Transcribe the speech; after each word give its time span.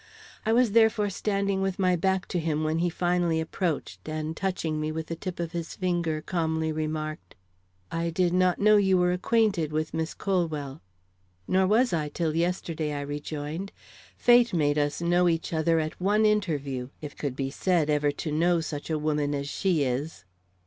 I 0.47 0.51
was 0.51 0.71
therefore 0.71 1.11
standing 1.11 1.61
with 1.61 1.77
my 1.77 1.95
back 1.95 2.25
to 2.29 2.39
him 2.39 2.63
when 2.63 2.79
he 2.79 2.89
finally 2.89 3.39
approached, 3.39 4.09
and 4.09 4.35
touching 4.35 4.81
me 4.81 4.91
with 4.91 5.05
the 5.05 5.15
tip 5.15 5.39
of 5.39 5.51
his 5.51 5.75
finger, 5.75 6.23
calmly 6.23 6.71
remarked; 6.71 7.35
"I 7.91 8.09
did 8.09 8.33
not 8.33 8.57
know 8.57 8.77
you 8.77 8.97
were 8.97 9.11
acquainted 9.11 9.71
with 9.71 9.93
Miss 9.93 10.15
Colwell." 10.15 10.81
"Nor 11.47 11.67
was 11.67 11.93
I 11.93 12.09
till 12.09 12.35
yesterday," 12.35 12.93
I 12.93 13.01
rejoined. 13.01 13.71
"Fate 14.17 14.55
made 14.55 14.79
us 14.79 15.03
know 15.03 15.29
each 15.29 15.53
other 15.53 15.79
at 15.79 16.01
one 16.01 16.25
interview, 16.25 16.89
if 16.99 17.15
could 17.15 17.35
be 17.35 17.51
said 17.51 17.85
to 17.85 17.93
ever 17.93 18.11
know 18.25 18.59
such 18.59 18.89
a 18.89 18.97
woman 18.97 19.35
as 19.35 19.47
she 19.47 19.83
is." 19.83 20.25